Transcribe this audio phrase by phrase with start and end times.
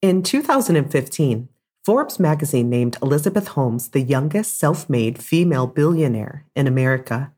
[0.00, 1.48] In 2015,
[1.84, 7.32] Forbes magazine named Elizabeth Holmes the youngest self made female billionaire in America.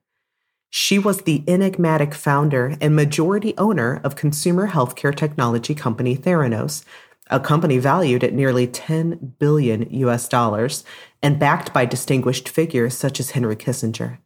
[0.68, 6.84] She was the enigmatic founder and majority owner of consumer healthcare technology company Theranos,
[7.30, 10.84] a company valued at nearly 10 billion US dollars
[11.22, 14.18] and backed by distinguished figures such as Henry Kissinger.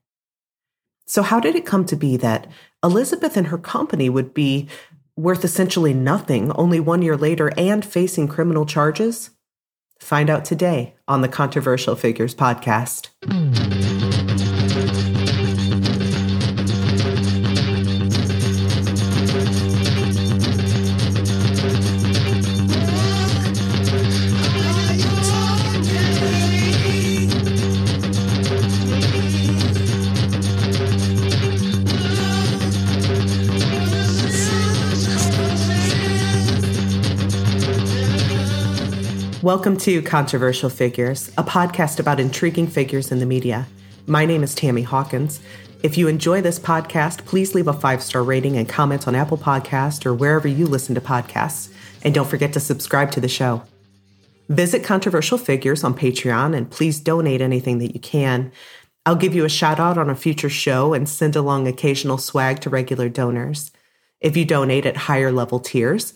[1.07, 2.49] So, how did it come to be that
[2.83, 4.69] Elizabeth and her company would be
[5.17, 9.31] worth essentially nothing only one year later and facing criminal charges?
[10.01, 13.09] Find out today on the Controversial Figures podcast.
[39.45, 43.67] Welcome to Controversial Figures, a podcast about intriguing figures in the media.
[44.07, 45.39] My name is Tammy Hawkins.
[45.83, 49.37] If you enjoy this podcast, please leave a five star rating and comment on Apple
[49.37, 51.71] Podcast or wherever you listen to podcasts.
[52.03, 53.63] And don't forget to subscribe to the show.
[54.49, 58.51] Visit Controversial Figures on Patreon and please donate anything that you can.
[59.05, 62.61] I'll give you a shout out on a future show and send along occasional swag
[62.61, 63.73] to regular donors.
[64.23, 66.15] If you donate at higher level tiers,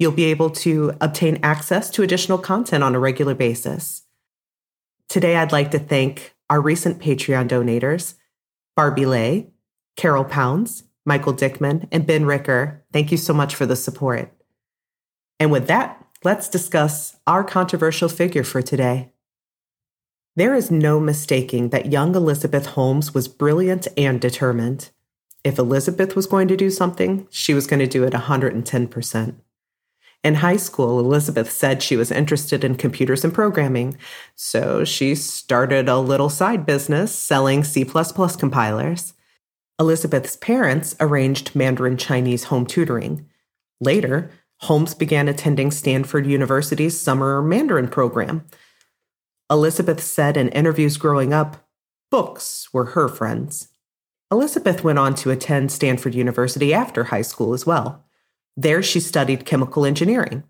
[0.00, 4.06] You'll be able to obtain access to additional content on a regular basis.
[5.10, 8.14] Today, I'd like to thank our recent Patreon donators
[8.74, 9.50] Barbie Lay,
[9.96, 12.82] Carol Pounds, Michael Dickman, and Ben Ricker.
[12.94, 14.32] Thank you so much for the support.
[15.38, 19.12] And with that, let's discuss our controversial figure for today.
[20.34, 24.88] There is no mistaking that young Elizabeth Holmes was brilliant and determined.
[25.44, 29.34] If Elizabeth was going to do something, she was going to do it 110%.
[30.22, 33.96] In high school, Elizabeth said she was interested in computers and programming,
[34.34, 39.14] so she started a little side business selling C compilers.
[39.78, 43.26] Elizabeth's parents arranged Mandarin Chinese home tutoring.
[43.80, 48.44] Later, Holmes began attending Stanford University's summer Mandarin program.
[49.50, 51.66] Elizabeth said in interviews growing up,
[52.10, 53.68] books were her friends.
[54.30, 58.04] Elizabeth went on to attend Stanford University after high school as well.
[58.62, 60.42] There, she studied chemical engineering.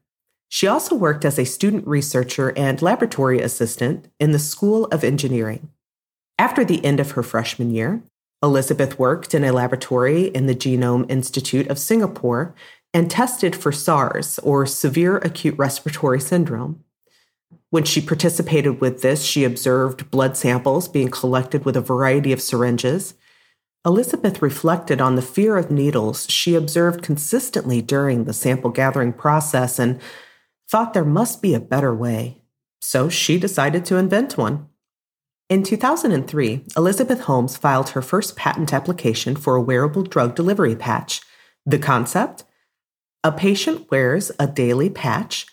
[0.49, 5.71] She also worked as a student researcher and laboratory assistant in the School of Engineering.
[6.37, 8.03] After the end of her freshman year,
[8.43, 12.53] Elizabeth worked in a laboratory in the Genome Institute of Singapore
[12.93, 16.83] and tested for SARS, or Severe Acute Respiratory Syndrome.
[17.69, 22.43] When she participated with this, she observed blood samples being collected with a variety of
[22.43, 23.15] syringes
[23.87, 29.79] Elizabeth reflected on the fear of needles she observed consistently during the sample gathering process
[29.79, 29.99] and
[30.71, 32.43] thought there must be a better way.
[32.83, 34.69] So she decided to invent one.
[35.49, 41.23] In 2003, Elizabeth Holmes filed her first patent application for a wearable drug delivery patch.
[41.65, 42.45] The concept?
[43.25, 45.47] A patient wears a daily patch.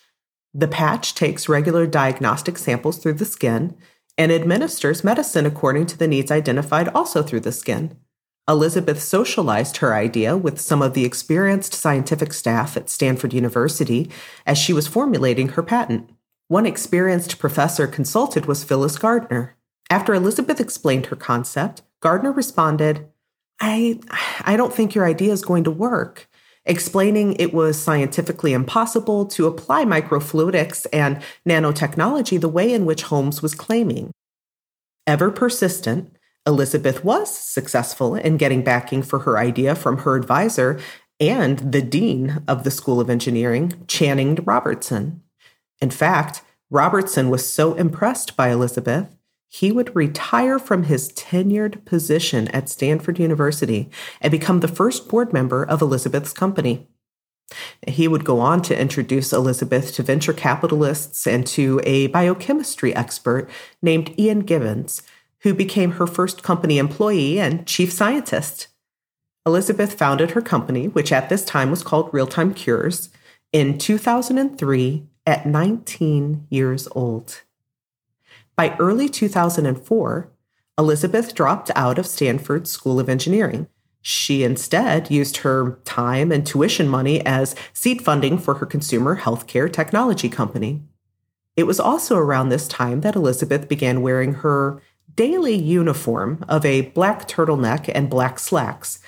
[0.53, 3.75] The patch takes regular diagnostic samples through the skin
[4.17, 7.97] and administers medicine according to the needs identified also through the skin.
[8.47, 14.09] Elizabeth socialized her idea with some of the experienced scientific staff at Stanford University
[14.45, 16.09] as she was formulating her patent.
[16.47, 19.57] One experienced professor consulted was Phyllis Gardner.
[19.89, 23.07] After Elizabeth explained her concept, Gardner responded,
[23.59, 23.99] I,
[24.41, 26.29] I don't think your idea is going to work,
[26.65, 33.41] explaining it was scientifically impossible to apply microfluidics and nanotechnology the way in which Holmes
[33.41, 34.11] was claiming.
[35.05, 36.16] Ever persistent,
[36.47, 40.79] Elizabeth was successful in getting backing for her idea from her advisor
[41.19, 45.21] and the dean of the School of Engineering, Channing Robertson.
[45.81, 46.41] In fact,
[46.71, 49.09] Robertson was so impressed by Elizabeth,
[49.49, 53.89] he would retire from his tenured position at Stanford University
[54.21, 56.87] and become the first board member of Elizabeth's company.
[57.87, 63.49] He would go on to introduce Elizabeth to venture capitalists and to a biochemistry expert
[63.81, 65.01] named Ian Gibbons,
[65.47, 68.67] who became her first company employee and chief scientist.
[69.45, 73.09] Elizabeth founded her company, which at this time was called Real Time Cures,
[73.53, 77.43] in 2003 at 19 years old.
[78.57, 80.29] By early 2004,
[80.77, 83.67] Elizabeth dropped out of Stanford School of Engineering.
[84.01, 89.71] She instead used her time and tuition money as seed funding for her consumer healthcare
[89.71, 90.81] technology company.
[91.55, 94.81] It was also around this time that Elizabeth began wearing her
[95.17, 98.99] daily uniform of a black turtleneck and black slacks,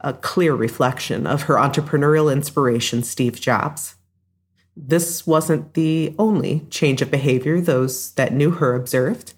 [0.00, 3.94] a clear reflection of her entrepreneurial inspiration, Steve Jobs.
[4.74, 9.34] This wasn't the only change of behavior those that knew her observed.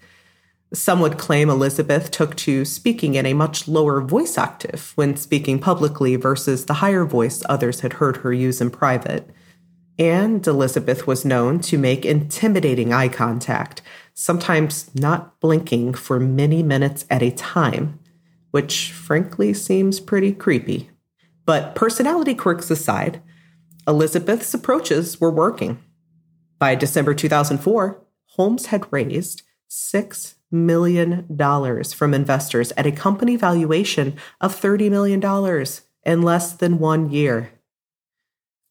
[0.72, 5.58] Some would claim Elizabeth took to speaking in a much lower voice octave when speaking
[5.58, 9.28] publicly versus the higher voice others had heard her use in private.
[9.98, 13.82] And Elizabeth was known to make intimidating eye contact,
[14.20, 17.98] sometimes not blinking for many minutes at a time,
[18.50, 20.90] which frankly seems pretty creepy.
[21.46, 23.22] But personality quirks aside,
[23.88, 25.82] Elizabeth's approaches were working.
[26.58, 28.04] By December 2004,
[28.36, 29.40] Holmes had raised
[29.70, 31.26] $6 million
[31.94, 35.66] from investors at a company valuation of $30 million
[36.04, 37.52] in less than one year.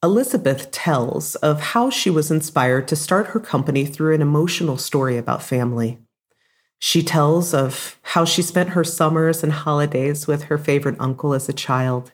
[0.01, 5.17] Elizabeth tells of how she was inspired to start her company through an emotional story
[5.17, 5.97] about family.
[6.79, 11.49] She tells of how she spent her summers and holidays with her favorite uncle as
[11.49, 12.13] a child.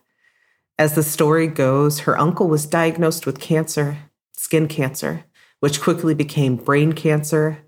[0.79, 3.97] As the story goes, her uncle was diagnosed with cancer,
[4.35, 5.25] skin cancer,
[5.59, 7.59] which quickly became brain cancer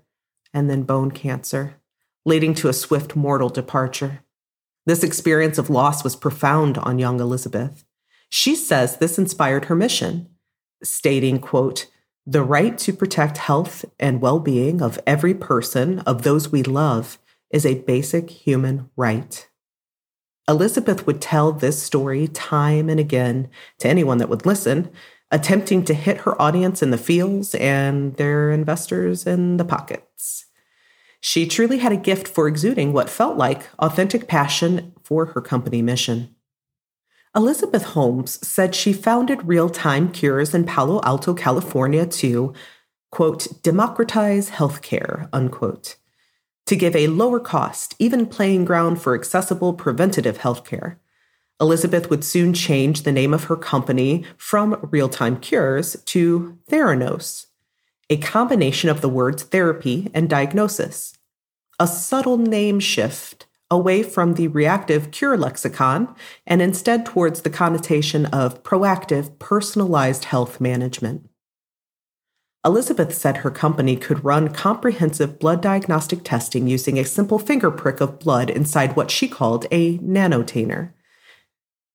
[0.52, 1.76] and then bone cancer,
[2.26, 4.24] leading to a swift mortal departure.
[4.84, 7.84] This experience of loss was profound on young Elizabeth.
[8.28, 10.28] She says this inspired her mission,
[10.82, 11.86] stating, quote,
[12.26, 17.18] the right to protect health and well-being of every person, of those we love,
[17.50, 19.48] is a basic human right.
[20.46, 23.48] Elizabeth would tell this story time and again
[23.78, 24.90] to anyone that would listen,
[25.30, 30.46] attempting to hit her audience in the feels and their investors in the pockets.
[31.20, 35.82] She truly had a gift for exuding what felt like authentic passion for her company
[35.82, 36.34] mission.
[37.38, 42.52] Elizabeth Holmes said she founded Real Time Cures in Palo Alto, California to,
[43.12, 45.94] quote, democratize healthcare, unquote,
[46.66, 50.96] to give a lower cost, even playing ground for accessible preventative healthcare.
[51.60, 57.46] Elizabeth would soon change the name of her company from Real Time Cures to Theranos,
[58.10, 61.16] a combination of the words therapy and diagnosis.
[61.78, 66.14] A subtle name shift away from the reactive cure lexicon
[66.46, 71.28] and instead towards the connotation of proactive, personalized health management.
[72.64, 78.00] Elizabeth said her company could run comprehensive blood diagnostic testing using a simple finger prick
[78.00, 80.92] of blood inside what she called a nanotainer.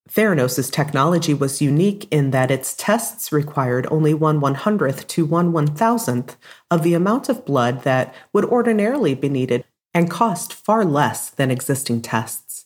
[0.09, 5.51] Theranos' technology was unique in that its tests required only one one hundredth to one
[5.51, 6.37] one thousandth
[6.69, 11.51] of the amount of blood that would ordinarily be needed and cost far less than
[11.51, 12.65] existing tests.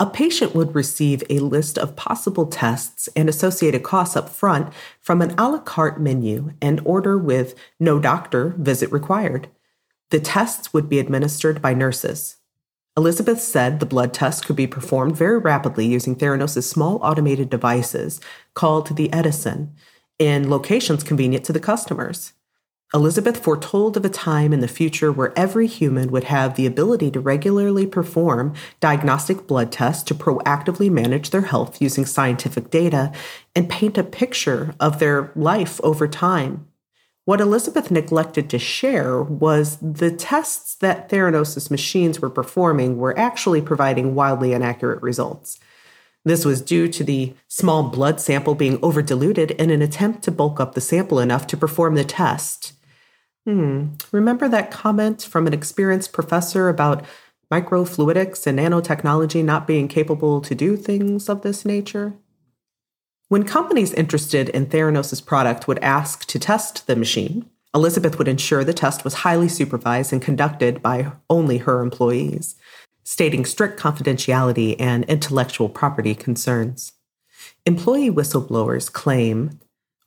[0.00, 5.22] A patient would receive a list of possible tests and associated costs up front from
[5.22, 9.48] an a la carte menu and order with no doctor visit required.
[10.10, 12.36] The tests would be administered by nurses.
[12.96, 18.20] Elizabeth said the blood test could be performed very rapidly using Theranos' small automated devices
[18.54, 19.74] called the Edison
[20.18, 22.32] in locations convenient to the customers.
[22.92, 27.10] Elizabeth foretold of a time in the future where every human would have the ability
[27.10, 33.10] to regularly perform diagnostic blood tests to proactively manage their health using scientific data
[33.56, 36.68] and paint a picture of their life over time.
[37.24, 43.62] What Elizabeth neglected to share was the tests that Theranos' machines were performing were actually
[43.62, 45.58] providing wildly inaccurate results.
[46.24, 50.58] This was due to the small blood sample being overdiluted in an attempt to bulk
[50.58, 52.72] up the sample enough to perform the test.
[53.44, 53.88] Hmm.
[54.10, 57.04] Remember that comment from an experienced professor about
[57.52, 62.14] microfluidics and nanotechnology not being capable to do things of this nature?
[63.28, 68.64] When companies interested in Theranos' product would ask to test the machine, Elizabeth would ensure
[68.64, 72.54] the test was highly supervised and conducted by only her employees,
[73.04, 76.92] stating strict confidentiality and intellectual property concerns.
[77.66, 79.60] Employee whistleblowers claim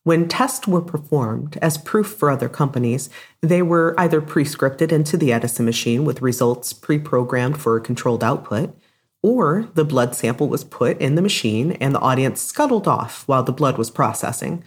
[0.07, 3.09] when tests were performed as proof for other companies,
[3.41, 7.81] they were either pre scripted into the Edison machine with results pre programmed for a
[7.81, 8.73] controlled output,
[9.21, 13.43] or the blood sample was put in the machine and the audience scuttled off while
[13.43, 14.63] the blood was processing.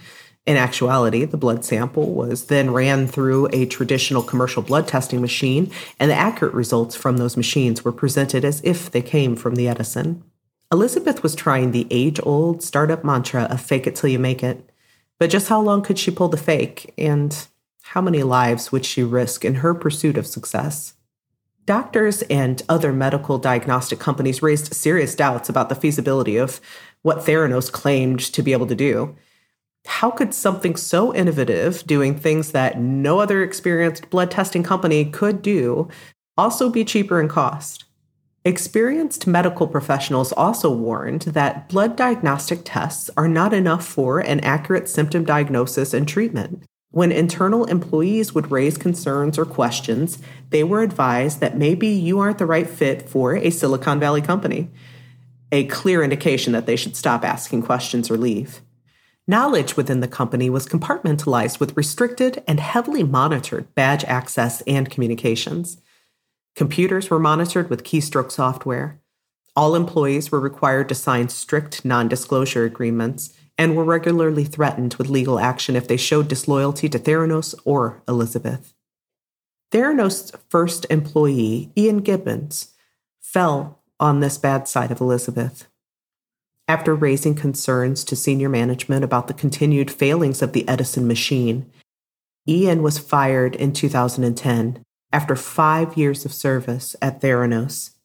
[0.46, 5.70] In actuality, the blood sample was then ran through a traditional commercial blood testing machine,
[5.98, 9.68] and the accurate results from those machines were presented as if they came from the
[9.68, 10.24] Edison.
[10.72, 14.70] Elizabeth was trying the age old startup mantra of fake it till you make it.
[15.18, 17.36] But just how long could she pull the fake, and
[17.82, 20.94] how many lives would she risk in her pursuit of success?
[21.66, 26.60] Doctors and other medical diagnostic companies raised serious doubts about the feasibility of
[27.02, 29.14] what Theranos claimed to be able to do.
[29.86, 35.42] How could something so innovative, doing things that no other experienced blood testing company could
[35.42, 35.88] do,
[36.36, 37.84] also be cheaper in cost?
[38.44, 44.88] Experienced medical professionals also warned that blood diagnostic tests are not enough for an accurate
[44.88, 46.62] symptom diagnosis and treatment.
[46.90, 50.18] When internal employees would raise concerns or questions,
[50.48, 54.70] they were advised that maybe you aren't the right fit for a Silicon Valley company,
[55.52, 58.62] a clear indication that they should stop asking questions or leave.
[59.30, 65.76] Knowledge within the company was compartmentalized with restricted and heavily monitored badge access and communications.
[66.56, 69.00] Computers were monitored with keystroke software.
[69.54, 75.08] All employees were required to sign strict non disclosure agreements and were regularly threatened with
[75.08, 78.74] legal action if they showed disloyalty to Theranos or Elizabeth.
[79.70, 82.74] Theranos' first employee, Ian Gibbons,
[83.20, 85.69] fell on this bad side of Elizabeth.
[86.70, 91.68] After raising concerns to senior management about the continued failings of the Edison machine,
[92.46, 97.96] Ian was fired in 2010 after five years of service at Theranos.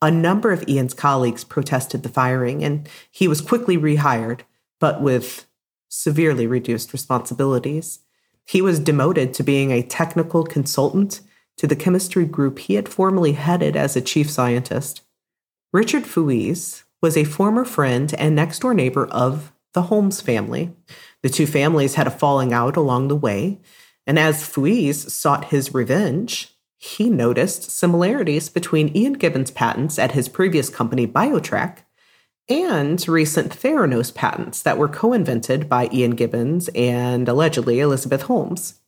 [0.00, 4.42] A number of Ian's colleagues protested the firing, and he was quickly rehired,
[4.78, 5.44] but with
[5.88, 7.98] severely reduced responsibilities.
[8.46, 11.22] He was demoted to being a technical consultant
[11.56, 15.02] to the chemistry group he had formerly headed as a chief scientist.
[15.72, 20.74] Richard Fuisz was a former friend and next door neighbor of the Holmes family.
[21.22, 23.60] The two families had a falling out along the way,
[24.06, 30.28] and as Fuisz sought his revenge, he noticed similarities between Ian Gibbons' patents at his
[30.28, 31.78] previous company, BioTrack,
[32.48, 38.80] and recent Theranos patents that were co invented by Ian Gibbons and allegedly Elizabeth Holmes.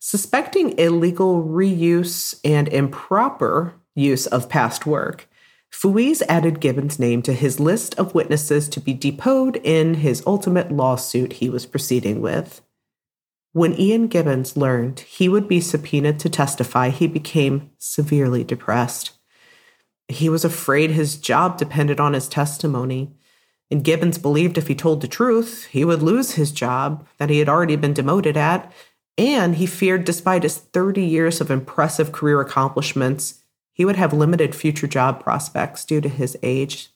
[0.00, 5.28] Suspecting illegal reuse and improper use of past work,
[5.70, 10.72] Fuisz added Gibbons' name to his list of witnesses to be deposed in his ultimate
[10.72, 12.60] lawsuit he was proceeding with.
[13.52, 19.12] When Ian Gibbons learned he would be subpoenaed to testify, he became severely depressed.
[20.08, 23.12] He was afraid his job depended on his testimony,
[23.70, 27.38] and Gibbons believed if he told the truth, he would lose his job that he
[27.38, 28.72] had already been demoted at,
[29.16, 33.39] and he feared, despite his 30 years of impressive career accomplishments,
[33.80, 36.90] he would have limited future job prospects due to his age.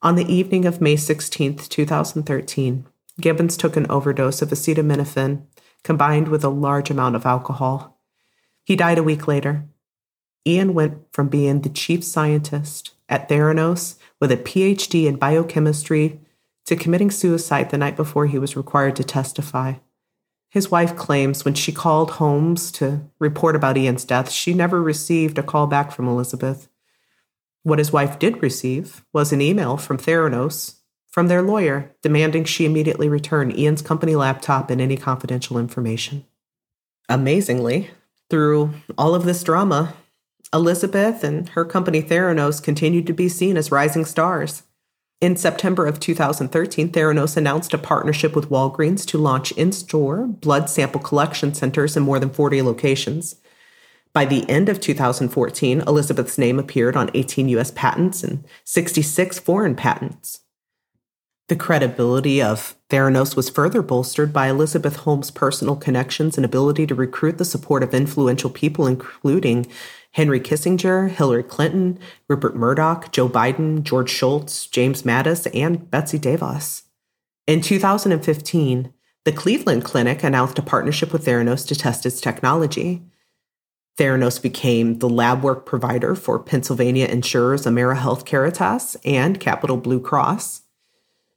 [0.00, 2.86] On the evening of May 16, 2013,
[3.20, 5.42] Gibbons took an overdose of acetaminophen
[5.82, 8.00] combined with a large amount of alcohol.
[8.62, 9.64] He died a week later.
[10.46, 16.20] Ian went from being the chief scientist at Theranos with a PhD in biochemistry
[16.66, 19.72] to committing suicide the night before he was required to testify.
[20.50, 25.38] His wife claims when she called Holmes to report about Ian's death, she never received
[25.38, 26.68] a call back from Elizabeth.
[27.62, 30.76] What his wife did receive was an email from Theranos
[31.10, 36.24] from their lawyer demanding she immediately return Ian's company laptop and any confidential information.
[37.08, 37.90] Amazingly,
[38.28, 39.94] through all of this drama,
[40.52, 44.62] Elizabeth and her company Theranos continued to be seen as rising stars.
[45.20, 50.70] In September of 2013, Theranos announced a partnership with Walgreens to launch in store blood
[50.70, 53.36] sample collection centers in more than 40 locations.
[54.14, 59.76] By the end of 2014, Elizabeth's name appeared on 18 US patents and 66 foreign
[59.76, 60.40] patents.
[61.48, 66.94] The credibility of Theranos was further bolstered by Elizabeth Holmes' personal connections and ability to
[66.94, 69.66] recruit the support of influential people, including
[70.12, 71.98] Henry Kissinger, Hillary Clinton,
[72.28, 76.82] Rupert Murdoch, Joe Biden, George Shultz, James Mattis, and Betsy DeVos.
[77.46, 78.92] In 2015,
[79.24, 83.02] the Cleveland Clinic announced a partnership with Theranos to test its technology.
[83.98, 90.00] Theranos became the lab work provider for Pennsylvania insurers Amera AmeriHealth Caritas and Capital Blue
[90.00, 90.62] Cross.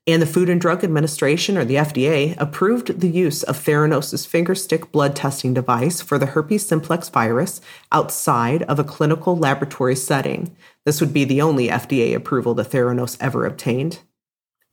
[0.06, 4.92] And the Food and Drug Administration, or the FDA, approved the use of Theranos' fingerstick
[4.92, 10.54] blood testing device for the herpes simplex virus outside of a clinical laboratory setting.
[10.86, 14.00] This would be the only FDA approval that Theranos ever obtained.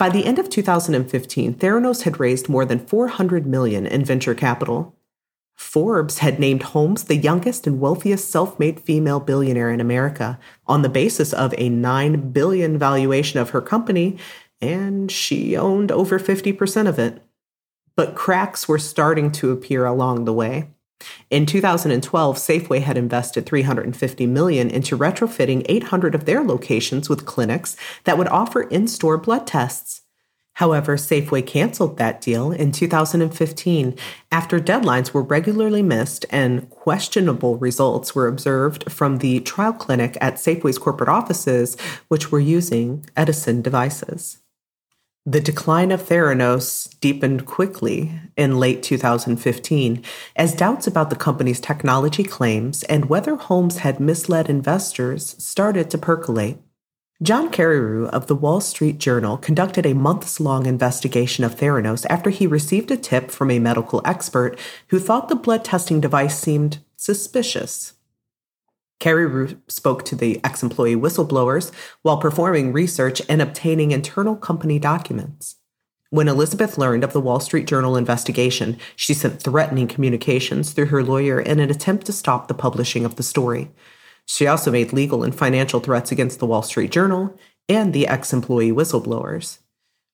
[0.01, 4.97] By the end of 2015, Theranos had raised more than 400 million in venture capital.
[5.55, 10.89] Forbes had named Holmes the youngest and wealthiest self-made female billionaire in America on the
[10.89, 14.19] basis of a 9 billion valuation of her company
[14.61, 17.23] and she owned over 50% of it.
[17.97, 20.69] But cracks were starting to appear along the way.
[21.31, 27.77] In 2012, Safeway had invested 350 million into retrofitting 800 of their locations with clinics
[28.05, 30.03] that would offer in-store blood tests.
[30.55, 33.97] However, Safeway canceled that deal in 2015
[34.31, 40.35] after deadlines were regularly missed and questionable results were observed from the trial clinic at
[40.35, 44.39] Safeway's corporate offices, which were using Edison devices.
[45.27, 50.03] The decline of Theranos deepened quickly in late 2015
[50.35, 55.99] as doubts about the company's technology claims and whether Holmes had misled investors started to
[55.99, 56.57] percolate.
[57.23, 62.31] John Carreyrou of the Wall Street Journal conducted a months long investigation of Theranos after
[62.31, 66.79] he received a tip from a medical expert who thought the blood testing device seemed
[66.97, 67.93] suspicious.
[69.01, 75.57] Carreyrou spoke to the ex employee whistleblowers while performing research and obtaining internal company documents.
[76.11, 81.03] When Elizabeth learned of the Wall Street Journal investigation, she sent threatening communications through her
[81.03, 83.71] lawyer in an attempt to stop the publishing of the story.
[84.27, 87.37] She also made legal and financial threats against the Wall Street Journal
[87.69, 89.59] and the ex employee whistleblowers.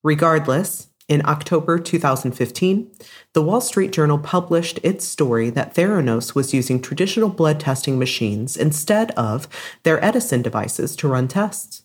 [0.05, 2.91] Regardless, in October 2015,
[3.33, 8.57] the Wall Street Journal published its story that Theranos was using traditional blood testing machines
[8.57, 9.47] instead of
[9.85, 11.83] their Edison devices to run tests,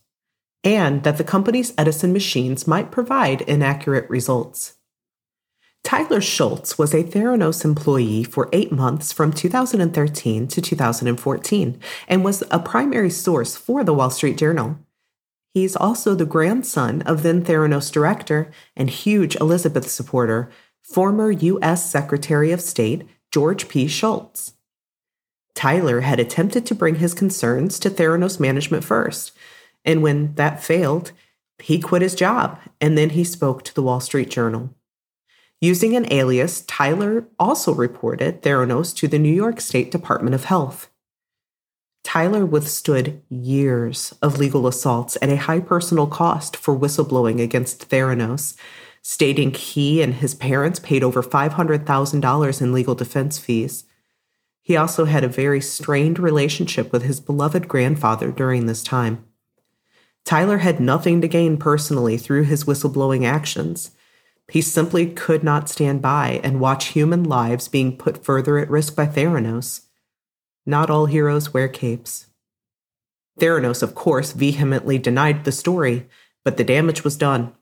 [0.63, 4.78] and that the company's Edison machines might provide inaccurate results.
[5.84, 12.44] Tyler Shultz was a Theranos employee for eight months from 2013 to 2014 and was
[12.51, 14.78] a primary source for the Wall Street Journal.
[15.53, 20.50] He's also the grandson of then Theranos director and huge Elizabeth supporter,
[20.81, 21.89] former U.S.
[21.89, 23.88] Secretary of State George P.
[23.88, 24.53] Shultz.
[25.53, 29.31] Tyler had attempted to bring his concerns to Theranos management first,
[29.84, 31.12] and when that failed,
[31.60, 34.74] he quit his job and then he spoke to the Wall Street Journal.
[35.60, 40.90] Using an alias, Tyler also reported Theranos to the New York State Department of Health.
[42.03, 48.55] Tyler withstood years of legal assaults at a high personal cost for whistleblowing against Theranos,
[49.01, 53.86] stating he and his parents paid over $500,000 in legal defense fees.
[54.62, 59.25] He also had a very strained relationship with his beloved grandfather during this time.
[60.24, 63.91] Tyler had nothing to gain personally through his whistleblowing actions.
[64.50, 68.96] He simply could not stand by and watch human lives being put further at risk
[68.96, 69.88] by Theranos.
[70.65, 72.27] Not all heroes wear capes.
[73.39, 76.08] Theranos, of course, vehemently denied the story,
[76.44, 77.53] but the damage was done.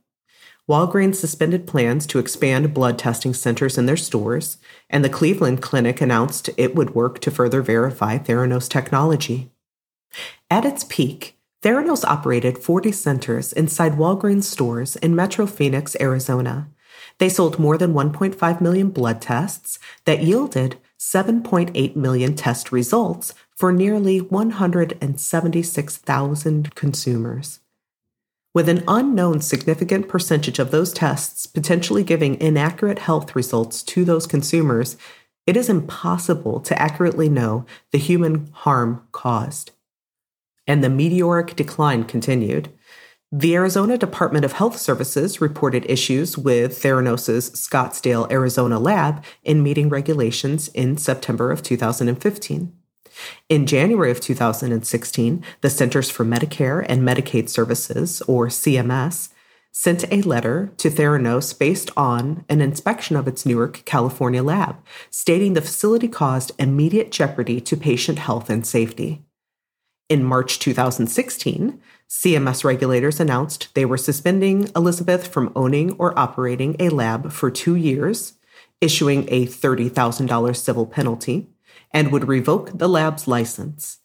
[0.67, 4.57] Walgreens suspended plans to expand blood testing centers in their stores,
[4.89, 9.51] and the Cleveland Clinic announced it would work to further verify Theranos technology.
[10.51, 16.69] At its peak, Theranos operated 40 centers inside Walgreens stores in Metro Phoenix, Arizona,
[17.19, 23.71] they sold more than 1.5 million blood tests that yielded 7.8 million test results for
[23.71, 27.59] nearly 176,000 consumers.
[28.53, 34.27] With an unknown significant percentage of those tests potentially giving inaccurate health results to those
[34.27, 34.97] consumers,
[35.47, 39.71] it is impossible to accurately know the human harm caused.
[40.67, 42.69] And the meteoric decline continued.
[43.31, 49.87] The Arizona Department of Health Services reported issues with Theranos' Scottsdale, Arizona lab in meeting
[49.87, 52.73] regulations in September of 2015.
[53.47, 59.29] In January of 2016, the Centers for Medicare and Medicaid Services, or CMS,
[59.71, 64.77] sent a letter to Theranos based on an inspection of its Newark, California lab,
[65.11, 69.23] stating the facility caused immediate jeopardy to patient health and safety.
[70.09, 76.89] In March 2016, CMS regulators announced they were suspending Elizabeth from owning or operating a
[76.89, 78.33] lab for two years,
[78.81, 81.47] issuing a $30,000 civil penalty,
[81.91, 83.99] and would revoke the lab's license.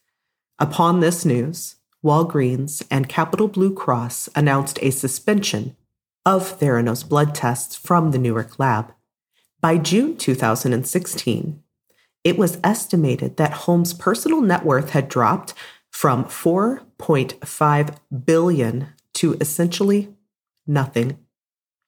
[0.58, 5.74] Upon this news, Walgreens and Capital Blue Cross announced a suspension
[6.26, 8.92] of Theranos blood tests from the Newark lab.
[9.62, 11.62] By June 2016,
[12.24, 15.54] it was estimated that Holmes' personal net worth had dropped
[15.94, 20.12] from 4.5 billion to essentially
[20.66, 21.16] nothing.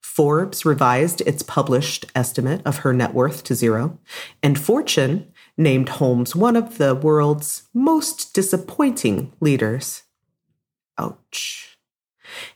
[0.00, 3.98] Forbes revised its published estimate of her net worth to zero,
[4.44, 10.04] and Fortune named Holmes one of the world's most disappointing leaders.
[10.96, 11.76] Ouch.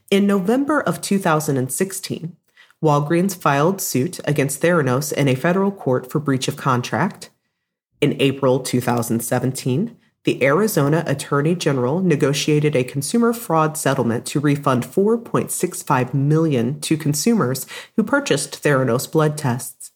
[0.08, 2.36] In November of 2016,
[2.82, 7.30] Walgreens filed suit against Theranos in a federal court for breach of contract.
[8.00, 16.12] In April 2017, the Arizona Attorney General negotiated a consumer fraud settlement to refund 4.65
[16.12, 19.92] million to consumers who purchased Theranos blood tests.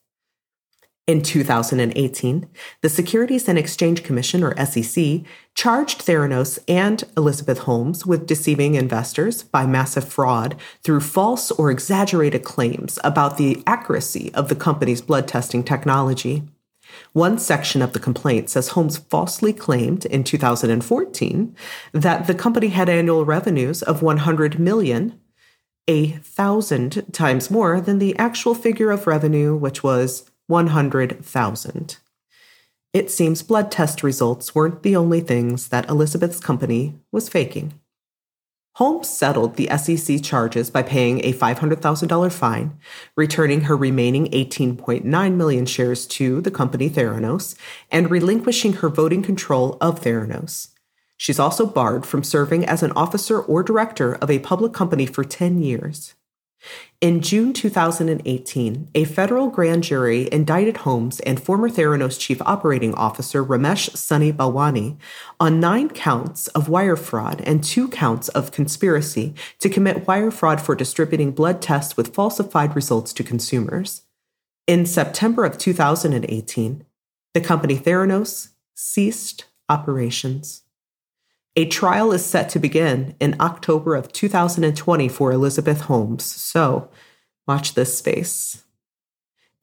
[1.07, 2.47] In 2018,
[2.81, 5.21] the Securities and Exchange Commission or SEC
[5.53, 12.43] charged Theranos and Elizabeth Holmes with deceiving investors by massive fraud through false or exaggerated
[12.43, 16.41] claims about the accuracy of the company's blood testing technology.
[17.13, 21.55] One section of the complaint says Holmes falsely claimed in 2014
[21.93, 25.19] that the company had annual revenues of 100 million,
[25.87, 31.97] a thousand times more than the actual figure of revenue, which was 100,000.
[32.93, 37.73] It seems blood test results weren't the only things that Elizabeth's company was faking.
[38.75, 42.77] Holmes settled the SEC charges by paying a $500,000 fine,
[43.15, 47.55] returning her remaining 18.9 million shares to the company Theranos,
[47.89, 50.73] and relinquishing her voting control of Theranos.
[51.15, 55.23] She's also barred from serving as an officer or director of a public company for
[55.23, 56.13] 10 years.
[57.01, 63.43] In June 2018, a federal grand jury indicted Holmes and former Theranos chief operating officer
[63.43, 64.97] Ramesh Sunny Balwani
[65.39, 70.59] on nine counts of wire fraud and two counts of conspiracy to commit wire fraud
[70.59, 74.01] for distributing blood tests with falsified results to consumers.
[74.65, 76.85] In September of 2018,
[77.33, 80.64] the company Theranos ceased operations.
[81.57, 86.89] A trial is set to begin in October of 2020 for Elizabeth Holmes, so
[87.47, 88.65] watch this space.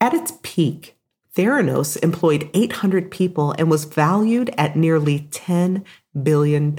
[0.01, 0.97] At its peak,
[1.37, 5.85] Theranos employed 800 people and was valued at nearly $10
[6.23, 6.75] billion.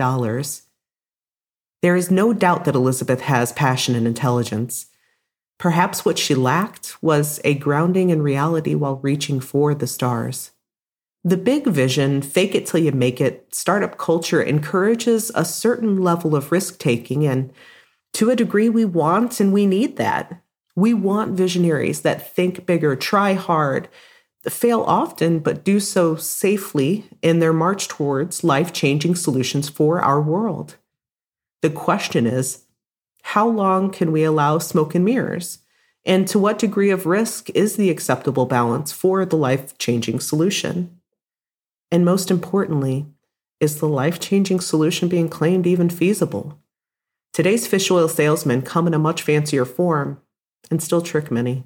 [1.82, 4.88] There is no doubt that Elizabeth has passion and intelligence.
[5.60, 10.53] Perhaps what she lacked was a grounding in reality while reaching for the stars.
[11.26, 16.36] The big vision, fake it till you make it, startup culture encourages a certain level
[16.36, 17.26] of risk taking.
[17.26, 17.54] And
[18.14, 20.42] to a degree, we want and we need that.
[20.76, 23.88] We want visionaries that think bigger, try hard,
[24.50, 30.22] fail often, but do so safely in their march towards life changing solutions for our
[30.22, 30.76] world.
[31.62, 32.66] The question is
[33.22, 35.60] how long can we allow smoke and mirrors?
[36.06, 41.00] And to what degree of risk is the acceptable balance for the life changing solution?
[41.94, 43.06] And most importantly,
[43.60, 46.60] is the life changing solution being claimed even feasible?
[47.34, 50.20] Today's fish oil salesmen come in a much fancier form
[50.72, 51.66] and still trick many.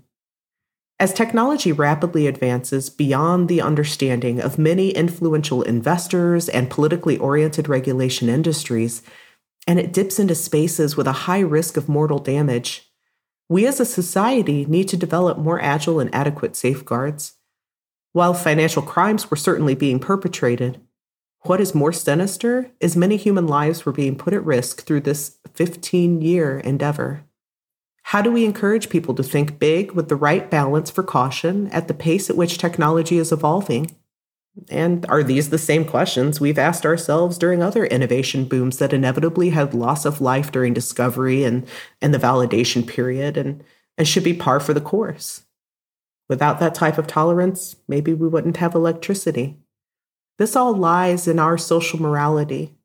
[1.00, 8.28] As technology rapidly advances beyond the understanding of many influential investors and politically oriented regulation
[8.28, 9.04] industries,
[9.66, 12.92] and it dips into spaces with a high risk of mortal damage,
[13.48, 17.37] we as a society need to develop more agile and adequate safeguards.
[18.18, 20.82] While financial crimes were certainly being perpetrated,
[21.42, 25.38] what is more sinister is many human lives were being put at risk through this
[25.54, 27.26] 15 year endeavor.
[28.06, 31.88] How do we encourage people to think big with the right balance for caution at
[31.88, 33.92] the pace at which technology is evolving?
[34.68, 39.52] And are these the same questions we've asked ourselves during other innovation booms that inevitably
[39.52, 41.68] had loss of life during discovery and,
[42.02, 43.64] and the validation period and,
[43.96, 45.44] and should be par for the course?
[46.30, 49.58] Without that type of tolerance, maybe we wouldn't have electricity.
[50.38, 52.76] This all lies in our social morality,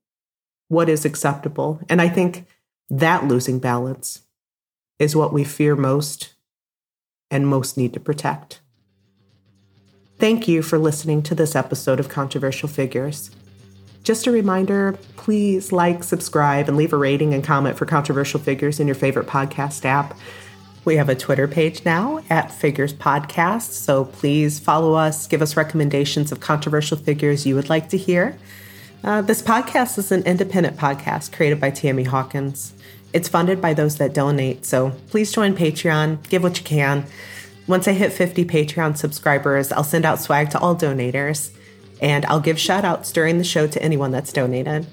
[0.68, 1.81] what is acceptable.
[1.88, 2.46] And I think
[2.88, 4.22] that losing balance
[4.98, 6.35] is what we fear most
[7.31, 8.61] and most need to protect.
[10.18, 13.31] Thank you for listening to this episode of Controversial Figures.
[14.05, 18.81] Just a reminder please like, subscribe, and leave a rating and comment for Controversial Figures
[18.81, 20.16] in your favorite podcast app.
[20.85, 25.57] We have a Twitter page now at Figures Podcast, so please follow us, give us
[25.57, 28.37] recommendations of controversial figures you would like to hear.
[29.05, 32.75] Uh, this podcast is an independent podcast created by Tammy Hawkins.
[33.12, 37.07] It's funded by those that donate, so please join Patreon, give what you can.
[37.68, 41.53] Once I hit 50 Patreon subscribers, I'll send out swag to all donators,
[42.01, 44.88] and I'll give shout outs during the show to anyone that's donated.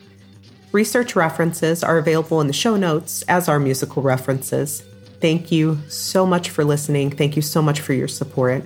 [0.71, 4.83] Research references are available in the show notes, as are musical references.
[5.19, 7.11] Thank you so much for listening.
[7.11, 8.63] Thank you so much for your support.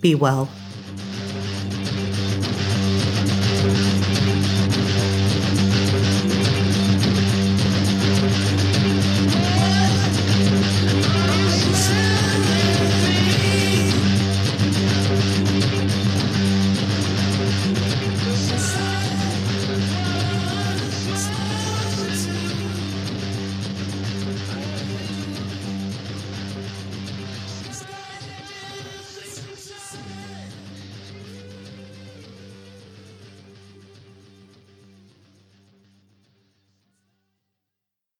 [0.00, 0.48] Be well.